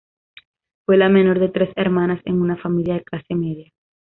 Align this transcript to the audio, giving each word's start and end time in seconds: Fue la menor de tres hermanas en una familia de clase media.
Fue 0.83 0.97
la 0.97 1.09
menor 1.09 1.37
de 1.39 1.49
tres 1.49 1.69
hermanas 1.75 2.21
en 2.25 2.41
una 2.41 2.57
familia 2.57 2.95
de 2.95 3.03
clase 3.03 3.35
media. 3.35 3.71